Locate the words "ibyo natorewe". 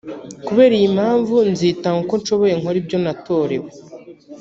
2.81-3.69